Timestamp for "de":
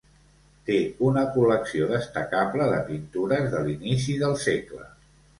2.71-2.79, 3.51-3.61